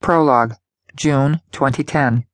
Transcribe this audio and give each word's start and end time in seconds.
Prologue, 0.00 0.54
June 0.96 1.42
2010. 1.52 2.24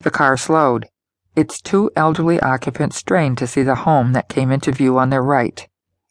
The 0.00 0.10
car 0.10 0.36
slowed. 0.36 0.86
Its 1.34 1.62
two 1.62 1.90
elderly 1.96 2.38
occupants 2.40 2.96
strained 2.96 3.38
to 3.38 3.46
see 3.46 3.62
the 3.62 3.74
home 3.74 4.12
that 4.12 4.28
came 4.28 4.50
into 4.50 4.70
view 4.70 4.98
on 4.98 5.08
their 5.08 5.22
right. 5.22 5.66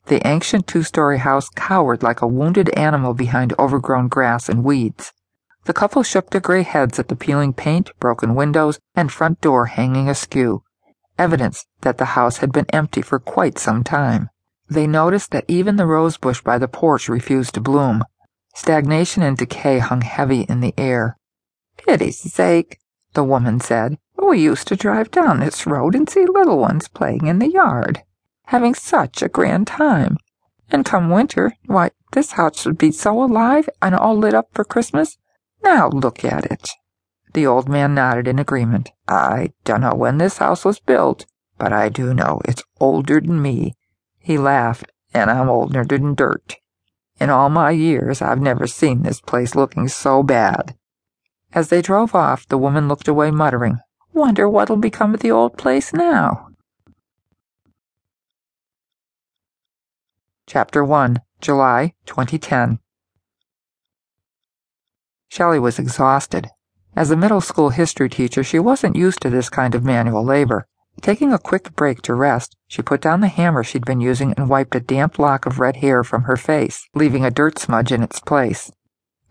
The 0.08 0.26
ancient 0.28 0.66
two 0.66 0.82
story 0.82 1.20
house 1.20 1.48
cowered 1.50 2.02
like 2.02 2.24
a 2.24 2.28
wounded 2.28 2.70
animal 2.70 3.14
behind 3.14 3.54
overgrown 3.60 4.08
grass 4.08 4.50
and 4.50 4.64
weeds. 4.64 5.14
The 5.66 5.74
couple 5.74 6.02
shook 6.02 6.32
their 6.32 6.42
gray 6.42 6.64
heads 6.64 6.98
at 6.98 7.08
the 7.08 7.16
peeling 7.16 7.54
paint, 7.54 7.92
broken 8.00 8.34
windows, 8.34 8.80
and 8.96 9.12
front 9.12 9.40
door 9.42 9.68
hanging 9.68 10.10
askew, 10.10 10.64
evidence 11.20 11.68
that 11.82 12.00
the 12.00 12.18
house 12.18 12.38
had 12.38 12.52
been 12.52 12.66
empty 12.74 13.04
for 13.04 13.20
quite 13.20 13.60
some 13.60 13.84
time. 13.84 14.32
They 14.68 14.88
noticed 14.88 15.30
that 15.32 15.46
even 15.48 15.76
the 15.76 15.86
rosebush 15.86 16.42
by 16.42 16.58
the 16.58 16.68
porch 16.68 17.08
refused 17.08 17.54
to 17.54 17.62
bloom. 17.62 18.04
Stagnation 18.54 19.24
and 19.24 19.38
decay 19.38 19.80
hung 19.80 20.02
heavy 20.02 20.42
in 20.42 20.60
the 20.60 20.74
air. 20.78 21.18
Pity's 21.78 22.20
sake, 22.20 22.80
the 23.14 23.24
woman 23.24 23.60
said. 23.60 23.98
We 24.18 24.40
used 24.40 24.68
to 24.68 24.76
drive 24.76 25.12
down 25.12 25.40
this 25.40 25.66
road 25.66 25.96
and 25.96 26.10
see 26.10 26.26
little 26.26 26.60
ones 26.60 26.88
playing 26.88 27.28
in 27.28 27.40
the 27.40 27.50
yard, 27.50 28.04
having 28.46 28.74
such 28.74 29.22
a 29.22 29.28
grand 29.28 29.68
time. 29.68 30.18
And 30.72 30.86
come 30.86 31.10
winter, 31.10 31.54
why, 31.66 31.92
this 32.14 32.34
house 32.34 32.66
would 32.66 32.78
be 32.78 32.92
so 32.92 33.24
alive 33.24 33.68
and 33.82 33.96
all 33.96 34.16
lit 34.16 34.34
up 34.34 34.50
for 34.54 34.64
Christmas. 34.64 35.18
Now 35.64 35.90
look 35.90 36.24
at 36.24 36.46
it. 36.46 36.70
The 37.34 37.48
old 37.48 37.68
man 37.68 37.96
nodded 37.96 38.28
in 38.28 38.40
agreement. 38.40 38.92
I 39.08 39.54
dunno 39.66 39.96
when 39.96 40.20
this 40.20 40.38
house 40.38 40.64
was 40.64 40.80
built, 40.80 41.26
but 41.58 41.74
I 41.74 41.90
do 41.90 42.14
know 42.14 42.40
it's 42.46 42.64
older 42.80 43.20
than 43.20 43.42
me. 43.42 43.76
He 44.20 44.38
laughed. 44.38 44.92
And 45.16 45.30
I'm 45.30 45.48
older 45.48 45.86
than 45.86 46.16
dirt. 46.16 46.56
In 47.24 47.30
all 47.30 47.50
my 47.50 47.72
years, 47.72 48.22
I've 48.22 48.42
never 48.42 48.68
seen 48.68 49.04
this 49.04 49.22
place 49.22 49.56
looking 49.56 49.88
so 49.88 50.24
bad. 50.24 50.76
As 51.54 51.70
they 51.70 51.82
drove 51.82 52.14
off, 52.14 52.46
the 52.50 52.58
woman 52.58 52.90
looked 52.90 53.08
away, 53.08 53.32
muttering, 53.32 53.80
Wonder 54.12 54.50
what'll 54.50 54.76
become 54.76 55.14
of 55.14 55.22
the 55.22 55.32
old 55.32 55.58
place 55.58 55.94
now. 55.94 56.50
Chapter 60.48 60.84
1, 60.84 61.22
July 61.40 61.94
2010. 62.08 62.80
Shelley 65.30 65.60
was 65.60 65.80
exhausted. 65.80 66.50
As 66.94 67.10
a 67.10 67.16
middle 67.16 67.40
school 67.40 67.70
history 67.70 68.10
teacher, 68.10 68.44
she 68.44 68.60
wasn't 68.60 68.98
used 68.98 69.22
to 69.22 69.30
this 69.30 69.48
kind 69.50 69.74
of 69.76 69.86
manual 69.86 70.26
labor. 70.26 70.68
Taking 71.02 71.34
a 71.34 71.40
quick 71.40 71.76
break 71.76 72.02
to 72.04 72.14
rest, 72.14 72.56
she 72.68 72.82
put 72.82 73.02
down 73.02 73.22
the 73.22 73.28
hammer 73.28 73.64
she'd 73.64 73.86
been 73.86 74.00
using 74.00 74.34
and 74.34 74.50
wiped 74.50 74.76
a 74.76 74.80
damp 74.80 75.20
lock 75.20 75.46
of 75.46 75.60
red 75.60 75.78
hair 75.78 76.04
from 76.04 76.24
her 76.24 76.38
face, 76.38 76.88
leaving 76.94 77.26
a 77.26 77.32
dirt 77.32 77.60
smudge 77.60 77.92
in 77.92 78.02
its 78.02 78.20
place. 78.20 78.72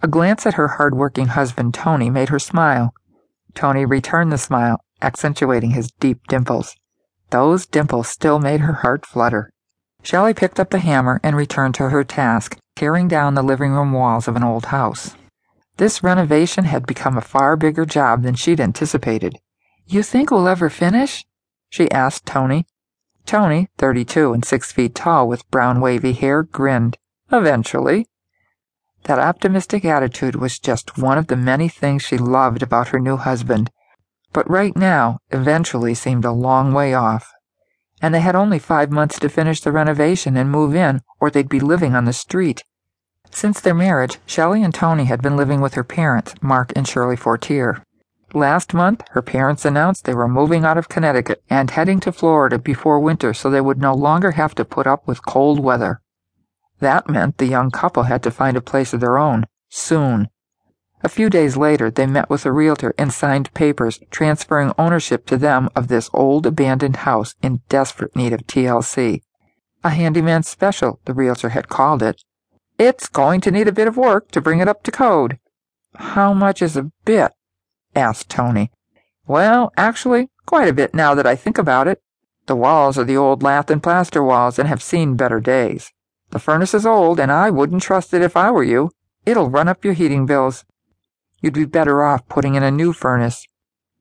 A 0.02 0.08
glance 0.08 0.44
at 0.46 0.54
her 0.54 0.68
hard-working 0.68 1.28
husband, 1.28 1.74
Tony, 1.74 2.10
made 2.10 2.28
her 2.28 2.38
smile. 2.38 2.92
Tony 3.54 3.84
returned 3.84 4.32
the 4.32 4.38
smile, 4.38 4.80
accentuating 5.00 5.70
his 5.70 5.90
deep 5.92 6.26
dimples. 6.28 6.74
Those 7.30 7.66
dimples 7.66 8.08
still 8.08 8.38
made 8.38 8.60
her 8.60 8.74
heart 8.74 9.06
flutter. 9.06 9.52
Shelley 10.02 10.34
picked 10.34 10.58
up 10.58 10.70
the 10.70 10.80
hammer 10.80 11.20
and 11.22 11.36
returned 11.36 11.74
to 11.76 11.88
her 11.88 12.04
task, 12.04 12.58
tearing 12.76 13.08
down 13.08 13.34
the 13.34 13.42
living 13.42 13.72
room 13.72 13.92
walls 13.92 14.26
of 14.26 14.36
an 14.36 14.42
old 14.44 14.66
house. 14.66 15.14
This 15.76 16.02
renovation 16.02 16.64
had 16.64 16.86
become 16.86 17.16
a 17.16 17.22
far 17.22 17.56
bigger 17.56 17.86
job 17.86 18.22
than 18.22 18.34
she'd 18.34 18.60
anticipated. 18.60 19.38
You 19.86 20.02
think 20.02 20.30
we'll 20.30 20.48
ever 20.48 20.68
finish? 20.68 21.24
She 21.72 21.90
asked 21.90 22.26
Tony. 22.26 22.66
Tony, 23.24 23.66
32 23.78 24.34
and 24.34 24.44
6 24.44 24.72
feet 24.72 24.94
tall 24.94 25.26
with 25.26 25.50
brown 25.50 25.80
wavy 25.80 26.12
hair, 26.12 26.42
grinned. 26.42 26.98
Eventually. 27.32 28.06
That 29.04 29.18
optimistic 29.18 29.82
attitude 29.86 30.36
was 30.36 30.58
just 30.58 30.98
one 30.98 31.16
of 31.16 31.28
the 31.28 31.36
many 31.36 31.68
things 31.68 32.02
she 32.02 32.18
loved 32.18 32.62
about 32.62 32.88
her 32.88 33.00
new 33.00 33.16
husband. 33.16 33.70
But 34.34 34.48
right 34.50 34.76
now, 34.76 35.20
eventually 35.30 35.94
seemed 35.94 36.26
a 36.26 36.30
long 36.30 36.74
way 36.74 36.92
off. 36.92 37.32
And 38.02 38.14
they 38.14 38.20
had 38.20 38.36
only 38.36 38.58
five 38.58 38.90
months 38.90 39.18
to 39.20 39.30
finish 39.30 39.62
the 39.62 39.72
renovation 39.72 40.36
and 40.36 40.50
move 40.50 40.74
in, 40.74 41.00
or 41.20 41.30
they'd 41.30 41.48
be 41.48 41.60
living 41.60 41.94
on 41.94 42.04
the 42.04 42.12
street. 42.12 42.64
Since 43.30 43.62
their 43.62 43.74
marriage, 43.74 44.18
Shelley 44.26 44.62
and 44.62 44.74
Tony 44.74 45.06
had 45.06 45.22
been 45.22 45.38
living 45.38 45.62
with 45.62 45.72
her 45.72 45.84
parents, 45.84 46.34
Mark 46.42 46.70
and 46.76 46.86
Shirley 46.86 47.16
Fortier. 47.16 47.82
Last 48.34 48.72
month, 48.72 49.02
her 49.10 49.20
parents 49.20 49.66
announced 49.66 50.04
they 50.04 50.14
were 50.14 50.26
moving 50.26 50.64
out 50.64 50.78
of 50.78 50.88
Connecticut 50.88 51.42
and 51.50 51.70
heading 51.70 52.00
to 52.00 52.12
Florida 52.12 52.58
before 52.58 52.98
winter 52.98 53.34
so 53.34 53.50
they 53.50 53.60
would 53.60 53.78
no 53.78 53.92
longer 53.92 54.30
have 54.32 54.54
to 54.54 54.64
put 54.64 54.86
up 54.86 55.06
with 55.06 55.26
cold 55.26 55.60
weather. 55.60 56.00
That 56.80 57.10
meant 57.10 57.36
the 57.36 57.46
young 57.46 57.70
couple 57.70 58.04
had 58.04 58.22
to 58.22 58.30
find 58.30 58.56
a 58.56 58.62
place 58.62 58.94
of 58.94 59.00
their 59.00 59.18
own, 59.18 59.46
soon. 59.68 60.28
A 61.04 61.10
few 61.10 61.28
days 61.28 61.56
later, 61.58 61.90
they 61.90 62.06
met 62.06 62.30
with 62.30 62.46
a 62.46 62.52
realtor 62.52 62.94
and 62.96 63.12
signed 63.12 63.52
papers 63.52 64.00
transferring 64.10 64.72
ownership 64.78 65.26
to 65.26 65.36
them 65.36 65.68
of 65.76 65.88
this 65.88 66.08
old 66.14 66.46
abandoned 66.46 66.96
house 66.96 67.34
in 67.42 67.60
desperate 67.68 68.16
need 68.16 68.32
of 68.32 68.46
TLC. 68.46 69.20
A 69.84 69.90
handyman 69.90 70.42
special, 70.42 71.00
the 71.04 71.12
realtor 71.12 71.50
had 71.50 71.68
called 71.68 72.02
it. 72.02 72.22
It's 72.78 73.08
going 73.08 73.40
to 73.42 73.50
need 73.50 73.68
a 73.68 73.72
bit 73.72 73.88
of 73.88 73.96
work 73.96 74.30
to 74.30 74.40
bring 74.40 74.60
it 74.60 74.68
up 74.68 74.84
to 74.84 74.90
code. 74.90 75.38
How 75.96 76.32
much 76.32 76.62
is 76.62 76.76
a 76.76 76.90
bit? 77.04 77.32
Asked 77.94 78.28
Tony. 78.28 78.70
Well, 79.26 79.72
actually, 79.76 80.28
quite 80.46 80.68
a 80.68 80.72
bit 80.72 80.94
now 80.94 81.14
that 81.14 81.26
I 81.26 81.36
think 81.36 81.58
about 81.58 81.88
it. 81.88 82.02
The 82.46 82.56
walls 82.56 82.98
are 82.98 83.04
the 83.04 83.16
old 83.16 83.42
lath 83.42 83.70
and 83.70 83.82
plaster 83.82 84.22
walls 84.22 84.58
and 84.58 84.68
have 84.68 84.82
seen 84.82 85.16
better 85.16 85.40
days. 85.40 85.92
The 86.30 86.38
furnace 86.38 86.74
is 86.74 86.86
old, 86.86 87.20
and 87.20 87.30
I 87.30 87.50
wouldn't 87.50 87.82
trust 87.82 88.12
it 88.14 88.22
if 88.22 88.36
I 88.36 88.50
were 88.50 88.64
you. 88.64 88.90
It'll 89.24 89.50
run 89.50 89.68
up 89.68 89.84
your 89.84 89.94
heating 89.94 90.26
bills. 90.26 90.64
You'd 91.40 91.54
be 91.54 91.64
better 91.64 92.02
off 92.02 92.26
putting 92.28 92.54
in 92.54 92.62
a 92.62 92.70
new 92.70 92.92
furnace. 92.92 93.46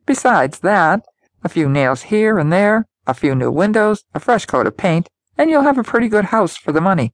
Besides 0.06 0.60
that, 0.60 1.06
a 1.44 1.50
few 1.50 1.70
nails 1.70 2.04
here 2.04 2.40
and 2.40 2.52
there, 2.52 2.88
a 3.06 3.14
few 3.14 3.36
new 3.36 3.52
windows, 3.52 4.04
a 4.14 4.20
fresh 4.20 4.46
coat 4.46 4.68
of 4.68 4.78
paint, 4.78 5.10
and 5.38 5.50
you'll 5.50 5.64
have 5.64 5.78
a 5.78 5.84
pretty 5.84 6.08
good 6.08 6.26
house 6.26 6.56
for 6.56 6.72
the 6.72 6.82
money. 6.82 7.14